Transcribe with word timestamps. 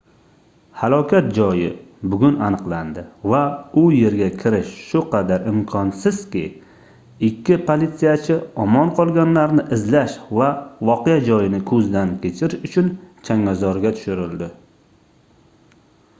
halokat 0.81 1.25
joyi 1.37 1.65
bugun 2.13 2.37
aniqlandi 2.45 3.01
va 3.33 3.41
u 3.81 3.81
yerga 3.95 4.29
kirish 4.43 4.71
shu 4.93 5.01
qadar 5.11 5.43
imkonsizki 5.51 6.41
ikkita 7.29 7.59
politsiyachi 7.67 8.37
omon 8.65 8.89
qolganlarni 9.01 9.65
izlash 9.77 10.15
va 10.39 10.47
voqea 10.91 11.19
joyini 11.29 11.59
koʻzdan 11.73 12.15
kechirish 12.25 12.65
uchun 12.71 12.89
changalzorga 13.29 13.93
tushirildi 13.99 14.49